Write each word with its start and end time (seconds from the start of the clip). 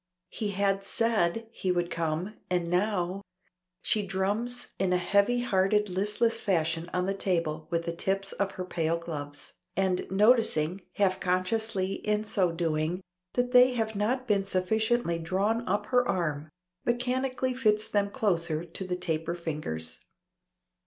He 0.29 0.49
had 0.49 0.83
said 0.83 1.45
he 1.51 1.71
would 1.71 1.91
come, 1.91 2.33
and 2.49 2.71
now 2.71 3.21
She 3.83 4.01
drums 4.03 4.69
in 4.79 4.91
a 4.93 4.97
heavy 4.97 5.41
hearted 5.41 5.89
listless 5.89 6.41
fashion 6.41 6.89
on 6.91 7.05
the 7.05 7.13
table 7.13 7.67
with 7.69 7.85
the 7.85 7.95
tips 7.95 8.31
of 8.31 8.53
her 8.53 8.65
pale 8.65 8.97
gloves, 8.97 9.53
and 9.77 10.09
noticing, 10.09 10.81
half 10.93 11.19
consciously 11.19 11.93
in 12.03 12.23
so 12.25 12.51
doing, 12.51 13.01
that 13.33 13.51
they 13.51 13.73
have 13.73 13.95
not 13.95 14.27
been 14.27 14.43
sufficiently 14.43 15.19
drawn 15.19 15.67
up 15.67 15.85
her 15.93 16.03
arm, 16.07 16.49
mechanically 16.83 17.53
fits 17.53 17.87
them 17.87 18.09
closer 18.09 18.65
to 18.65 18.83
the 18.83 18.95
taper 18.95 19.35
fingers. 19.35 20.07